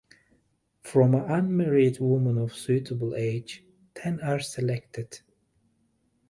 From 0.81 1.11
the 1.11 1.23
unmarried 1.31 1.99
women 1.99 2.39
of 2.39 2.55
suitable 2.55 3.13
age, 3.13 3.63
ten 3.93 4.19
are 4.21 4.39
selected. 4.39 5.19